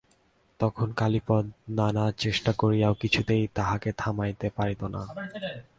[0.59, 1.45] তখন কালীপদ
[1.69, 5.01] নানা চেষ্টা করিয়াও কিছুতেই তাঁহাকে থামাইতে পারিত না।